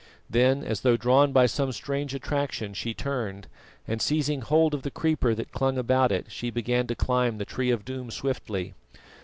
[0.27, 3.45] Then, as though drawn by some strange attraction, she turned,
[3.87, 7.45] and seizing hold of the creeper that clung about it, she began to climb the
[7.45, 8.73] Tree of Doom swiftly.